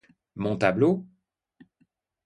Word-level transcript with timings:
Mon 0.35 0.55
tableau? 0.57 1.05